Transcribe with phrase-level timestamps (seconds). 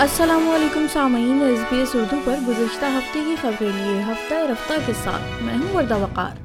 [0.00, 4.72] السلام علیکم سامعین ایس بی ایس اردو پر گزشتہ ہفتے کی خبریں لیے، ہفتہ رفتہ
[4.86, 6.36] کے ساتھ میں ہوں وردہ وقار۔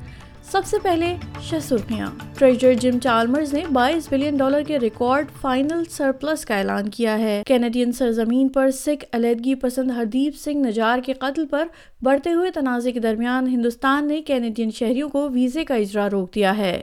[0.52, 5.84] سب سے پہلے شہ سرخیاں ٹریجر جم چارمرز نے بائیس بلین ڈالر کے ریکارڈ فائنل
[5.90, 11.14] سرپلس کا اعلان کیا ہے۔ کینیڈین سرزمین پر سکھ علیحدگی پسند ہردیپ سنگھ نجار کے
[11.14, 11.68] قتل پر
[12.02, 16.58] بڑھتے ہوئے تنازع کے درمیان ہندوستان نے کینیڈین شہریوں کو ویزے کا اجرا روک دیا
[16.58, 16.82] ہے۔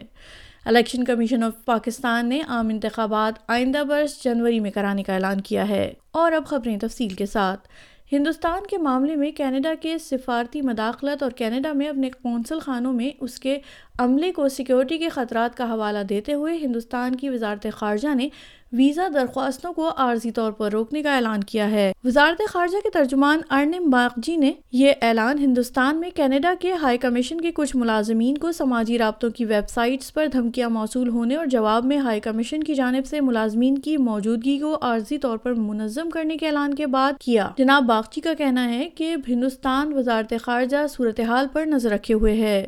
[0.65, 5.69] الیکشن کمیشن آف پاکستان نے عام انتخابات آئندہ برس جنوری میں کرانے کا اعلان کیا
[5.69, 7.69] ہے اور اب خبریں تفصیل کے ساتھ۔
[8.13, 13.11] ہندوستان کے معاملے میں کینیڈا کے سفارتی مداخلت اور کینیڈا میں اپنے قونصل خانوں میں
[13.21, 13.59] اس کے
[13.99, 18.29] عملے کو سیکیورٹی کے خطرات کا حوالہ دیتے ہوئے ہندوستان کی وزارت خارجہ نے
[18.73, 23.39] ویزا درخواستوں کو عارضی طور پر روکنے کا اعلان کیا ہے۔ وزارت خارجہ کے ترجمان
[23.51, 28.53] ارنم باغجی نے یہ اعلان ہندوستان میں کینیڈا کے ہائی کمیشن کے کچھ ملازمین کو
[28.53, 32.75] سماجی رابطوں کی ویب سائٹس پر دھمکیاں موصول ہونے اور جواب میں ہائی کمیشن کی
[32.75, 37.13] جانب سے ملازمین کی موجودگی کو عارضی طور پر منظم کرنے کے اعلان کے بعد
[37.21, 42.35] کیا۔ جناب باغچی کا کہنا ہے کہ ہندوستان وزارت خارجہ صورتحال پر نظر رکھے ہوئے
[42.35, 42.67] ہے۔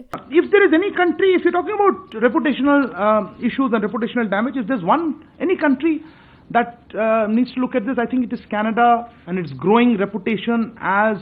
[6.51, 7.99] That uh, needs to look at this.
[7.99, 8.89] I think it is Canada
[9.27, 11.17] and its growing reputation as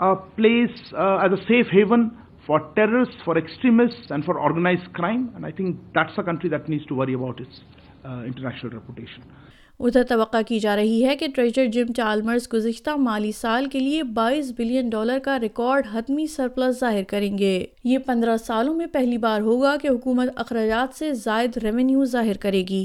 [0.00, 2.10] a place, uh, as a safe haven
[2.46, 5.30] for terrorists, for extremists, and for organized crime.
[5.36, 7.60] And I think that's a country that needs to worry about its
[8.04, 9.32] uh, international reputation.
[9.80, 14.02] ادھر توقع کی جا رہی ہے کہ treasure جم چالمرز گزشتہ مالی سال کے لیے
[14.18, 17.54] بائیس بلین ڈالر کا ریکارڈ حتمی سرپلس ظاہر کریں گے
[17.84, 22.62] یہ پندرہ سالوں میں پہلی بار ہوگا کہ حکومت اخراجات سے زائد ریونیو ظاہر کرے
[22.68, 22.84] گی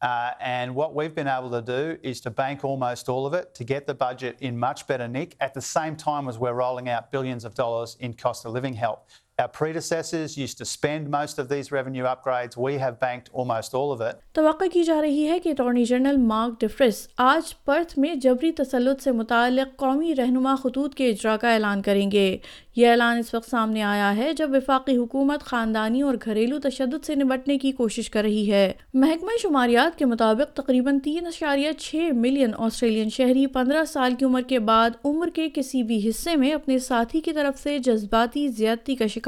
[0.00, 3.52] Uh, and what we've been able to do is to bank almost all of it
[3.54, 6.88] to get the budget in much better nick at the same time as we're rolling
[6.88, 9.08] out billions of dollars in cost of living help.
[9.38, 12.56] Our predecessors used to spend most of these revenue upgrades.
[12.56, 14.16] We have banked almost all of it.
[14.34, 19.02] توقع کی جا رہی ہے کہ attorney general Mark Dreyfus آج Perth میں جبری تسلط
[19.02, 22.36] سے متعلق قومی رہنما خطوط کے اجرا کا اعلان کریں گے
[22.76, 27.14] یہ اعلان اس وقت سامنے آیا ہے جب وفاقی حکومت خاندانی اور گھریلو تشدد سے
[27.14, 32.50] نمٹنے کی کوشش کر رہی ہے محکمہ شماریات کے مطابق تقریباً تین اشاریہ چھ ملین
[32.58, 36.78] آسٹریلین شہری پندرہ سال کی عمر کے بعد عمر کے کسی بھی حصے میں اپنے
[36.78, 39.26] ساتھی کی طرف سے جذباتی زیادتی کا شکار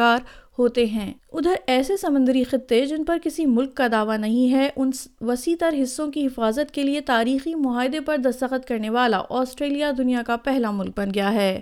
[0.59, 4.91] ہوتے ہیں۔ ادھر ایسے سمندری خطے جن پر کسی ملک کا دعویٰ نہیں ہے، ان
[5.21, 10.23] وسیع تر حصوں کی حفاظت کے لیے تاریخی معاہدے پر دستخط کرنے والا آسٹریلیا دنیا
[10.27, 11.61] کا پہلا ملک بن گیا ہے۔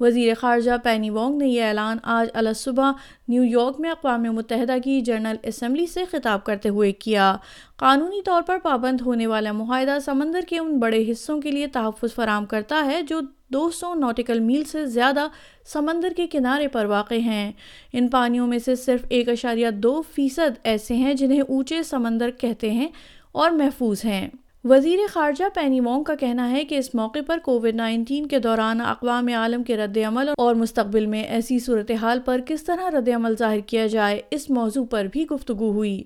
[0.00, 2.92] وزیر خارجہ پینی وانگ نے یہ اعلان آج صبح
[3.28, 7.36] نیو یارک میں اقوام متحدہ کی جنرل اسمبلی سے خطاب کرتے ہوئے کیا۔
[7.76, 12.14] قانونی طور پر پابند ہونے والا معاہدہ سمندر کے ان بڑے حصوں کے لیے تحفظ
[12.14, 13.20] فراہم کرتا ہے جو
[13.52, 15.26] دو سو نوٹیکل میل سے زیادہ
[15.66, 17.52] سمندر کے کنارے پر واقع ہیں۔
[17.92, 22.70] ان پانیوں میں سے صرف ایک اشاریہ دو فیصد ایسے ہیں جنہیں اونچے سمندر کہتے
[22.70, 22.88] ہیں
[23.32, 24.28] اور محفوظ ہیں۔
[24.64, 28.80] وزیر خارجہ پینی وانگ کا کہنا ہے کہ اس موقع پر کووڈ نائنٹین کے دوران
[28.80, 33.36] اقوام عالم کے رد عمل اور مستقبل میں ایسی صورتحال پر کس طرح رد عمل
[33.36, 36.02] ظاہر کیا جائے، اس موضوع پر بھی گفتگو ہوئی۔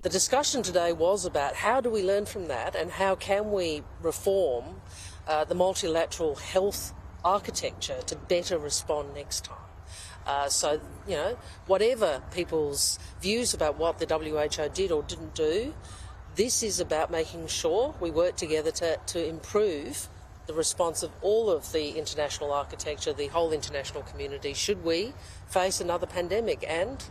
[6.43, 9.57] The architecture to better respond next time.
[10.25, 11.37] Uh, so, you know,
[11.67, 15.73] whatever people's views about what the WHO did or didn't do,
[16.35, 20.07] this is about making sure we work together to, to improve
[20.47, 25.13] the response of all of the international architecture, the whole international community, should we
[25.47, 26.63] face another pandemic.
[26.67, 27.03] And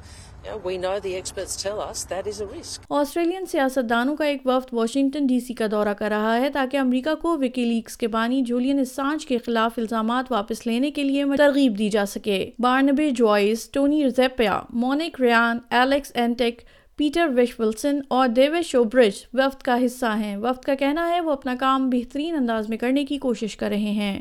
[2.91, 7.15] Australian سیاستدانوں کا ایک وفد Washington D C کا دورہ کر رہا ہے تاکہ امریکہ
[7.15, 11.79] کو وکی لیکس کے بانی جولین اسانج کے خلاف الزامات واپس لینے کے لیے ترغیب
[11.79, 16.63] دی جا سکے Barnaby Joyce Tony Zappia Monique Ryan Alex Antic
[16.99, 21.33] Peter وش ولسن اور دیوش شوبرج وفد کا حصہ ہیں وفد کا کہنا ہے وہ
[21.33, 24.21] اپنا کام بہترین انداز میں کرنے کی کوشش کر رہے ہیں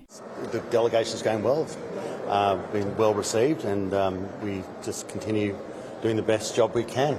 [6.03, 7.17] doing the best job we can.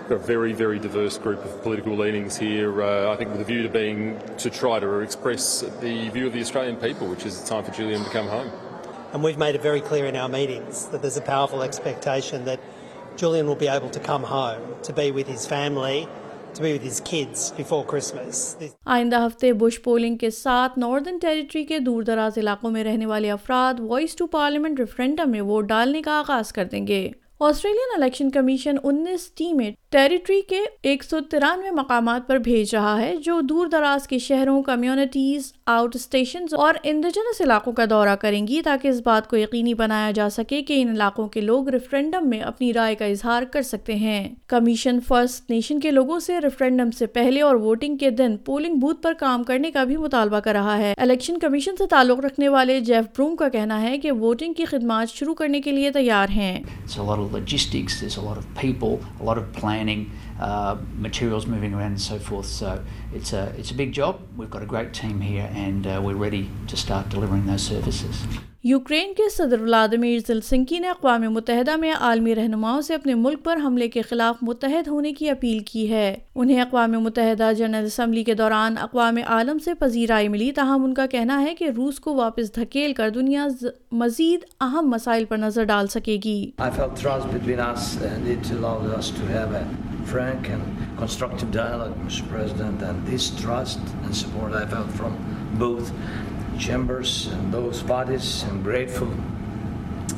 [0.00, 2.82] We've got a very, very diverse group of political leanings here.
[2.82, 6.34] Uh, I think with a view to being to try to express the view of
[6.34, 8.50] the Australian people, which is it's time for Julian to come home.
[9.14, 12.60] And we've made it very clear in our meetings that there's a powerful expectation that
[13.16, 16.06] Julian will be able to come home to be with his family
[16.54, 18.56] to be with his kids before Christmas.
[18.96, 23.30] آئندہ ہفتے Bush polling کے ساتھ northern territory کے دور دراز علاقوں میں رہنے والے
[23.30, 27.08] افراد وائس ٹو پارلیمنٹ ریفرینڈم میں ووٹ ڈالنے کا آغاز کر دیں گے
[27.44, 33.16] آسٹریلین الیکشن کمیشن انیس ٹیمیں ٹیریٹری کے ایک سو ترانوے مقامات پر بھیج رہا ہے،
[33.16, 38.62] جو دور دراز کے شہروں، کمیونٹیز، آؤٹ اسٹیشنز اور انڈیجنس علاقوں کا دورہ کریں گی
[38.62, 42.40] تاکہ اس بات کو یقینی بنایا جا سکے کہ ان علاقوں کے لوگ ریفرینڈم میں
[42.40, 47.06] اپنی رائے کا اظہار کر سکتے ہیں۔ کمیشن فرسٹ نیشن کے لوگوں سے ریفرینڈم سے
[47.06, 50.78] پہلے اور ووٹنگ کے دن پولنگ بوتھ پر کام کرنے کا بھی مطالبہ کر رہا
[50.78, 54.64] ہے۔ الیکشن کمیشن سے تعلق رکھنے والے جیف بروم کا کہنا ہے کہ ووٹنگ کی
[54.64, 56.62] خدمات شروع کرنے کے لیے تیار ہیں۔
[57.32, 62.00] Logistics, there's a lot of people, a lot of planning, uh, materials moving around and
[62.00, 62.46] so forth.
[62.46, 62.82] So
[63.12, 64.20] it's a, it's a big job.
[64.36, 68.24] We've got a great team here and uh, we're ready to start delivering those services.
[68.64, 73.58] Ukraine کے صدر ولادمیر زلسنکی نے اقوام متحدہ میں عالمی رہنماؤں سے اپنے ملک پر
[73.64, 78.34] حملے کے خلاف متحد ہونے کی اپیل کی ہے انہیں اقوام متحدہ جنرل اسمبلی کے
[78.34, 82.54] دوران اقوام عالم سے پذیرائی ملی تاہم ان کا کہنا ہے کہ روس کو واپس
[82.54, 83.46] دھکیل کر دنیا
[83.92, 86.50] مزید اہم مسائل پر نظر ڈال سکے گی
[90.04, 92.28] Frank and constructive dialogue, Mr.
[92.28, 95.16] President, and this trust and support I felt from
[95.54, 95.92] both
[96.58, 98.44] chambers and those bodies.
[98.44, 99.10] I'm grateful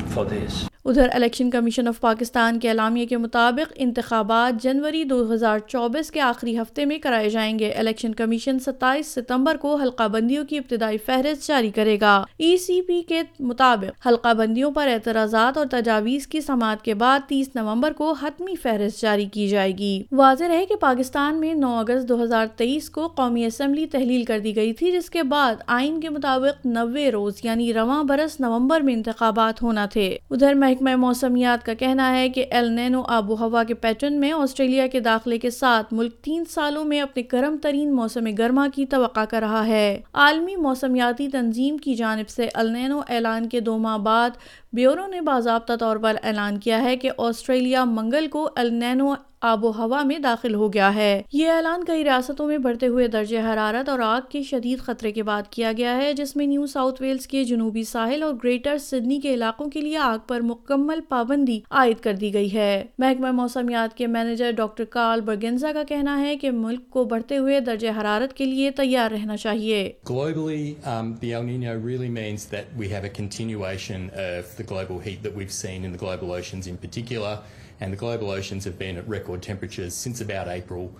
[0.09, 0.69] for this.
[0.85, 6.21] ادھر الیکشن کمیشن آف پاکستان کے اعلامیے کے مطابق انتخابات جنوری دو ہزار چوبیس کے
[6.21, 10.99] آخری ہفتے میں کرائے جائیں گے۔ الیکشن کمیشن ستائیس ستمبر کو حلقہ بندیوں کی ابتدائی
[10.99, 16.27] فہرست جاری کرے گا۔ ای سی پی کے مطابق حلقہ بندیوں پر اعتراضات اور تجاویز
[16.27, 20.67] کی سماعت کے بعد تیس نومبر کو حتمی فہرست جاری کی جائے گی۔ واضح رہے
[20.67, 24.73] کہ پاکستان میں نو اگست دو ہزار تیئیس کو قومی اسمبلی تحلیل کر دی گئی
[24.73, 29.63] تھی، جس کے بعد آئین کے مطابق نوے روز یعنی رواں برس نومبر میں انتخابات
[29.63, 33.75] ہونا تھے۔ ادھر محکمہ موسمیات کا کہنا ہے کہ ایل نینو آب و ہوا کے
[33.75, 38.25] پیٹرن میں آسٹریلیا کے داخلے کے ساتھ ملک تین سالوں میں اپنے گرم ترین موسم
[38.39, 43.61] گرما کی توقع کر رہا ہے۔ عالمی موسمیاتی تنظیم کی جانب سے النینو اعلان کے
[43.61, 44.31] دو ماہ بعد
[44.73, 49.15] بیورو نے باضابطہ طور پر اعلان کیا ہے کہ آسٹریلیا منگل کو النینو
[49.47, 53.09] آب و ہوا میں داخل ہو گیا ہے۔ یہ اعلان کئی ریاستوں میں بڑھتے ہوئے
[53.09, 56.67] درجہ حرارت اور آگ کے شدید خطرے کے بعد کیا گیا ہے جس میں نیو
[56.67, 61.01] ساؤتھ ویلز کے جنوبی ساحل اور گریٹر سڈنی کے علاقوں کے لیے آگ پر مکمل
[61.09, 66.21] پابندی عائد کر دی گئی ہے۔ محکمہ موسمیات کے مینیجر ڈاکٹر کارل برگنزا کا کہنا
[66.21, 71.13] ہے کہ ملک کو بڑھتے ہوئے درجہ حرارت کے لیے تیار رہنا چاہیے۔ Globally, um,
[71.23, 75.37] the El Nino really means that we have a continuation of the global heat that
[75.37, 77.37] we've seen in the global oceans in particular,
[77.81, 80.91] and the global oceans have been at record temperatures since about April.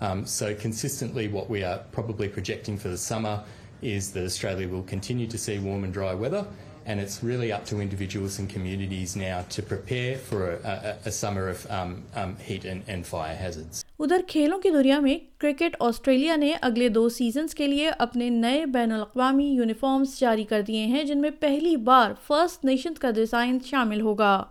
[0.00, 3.44] Um, so consistently what we are probably projecting for the summer
[3.82, 6.46] is that Australia will continue to see warm and dry weather,
[6.86, 11.12] and it's really up to individuals and communities now to prepare for a, a, a
[11.12, 13.84] summer of um, um, heat and, and fire hazards.
[14.00, 18.64] ادھر کھیلوں کی دنیا میں cricket Australia نے اگلے دو seasons کے لیے اپنے نئے
[18.72, 23.58] بین الاقوامی یونیفارمز جاری کر دیے ہیں جن میں پہلی بار فرسٹ نیشنز کا ڈیزائن
[23.66, 24.42] شامل ہوگا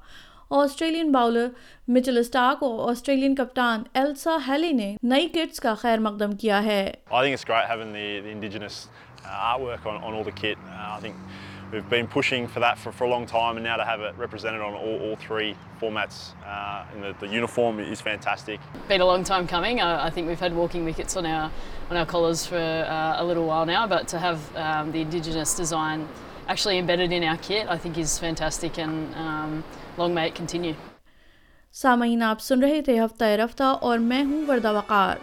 [0.61, 1.47] آسٹریلین باؤلر
[1.93, 6.83] مچل اسٹارک اور آسٹریلین کپتان ایلسا ہیلی نے نئی کٹس کا خیر مقدم کیا ہے
[7.11, 8.77] I think it's great having the, the indigenous
[9.25, 10.57] uh, artwork on, on all the kit.
[10.67, 11.15] Uh, I think
[11.71, 14.19] we've been pushing for that for, for a long time, and now to have it
[14.23, 16.19] represented on all, all three formats
[16.55, 18.59] uh, in the, the uniform is fantastic.
[18.91, 19.81] been a long time coming.
[19.87, 21.49] I, I think we've had walking wickets on our
[21.89, 22.61] on our collars for
[22.97, 26.07] uh, a little while now, but to have um, the indigenous design
[26.47, 29.63] actually embedded in our kit, I think is fantastic, and um,
[29.97, 30.73] long may it continue.
[31.73, 35.17] سامعین آپ سن رہے تھے ہفتہ رفتہ اور میں ہوں وردہ وقار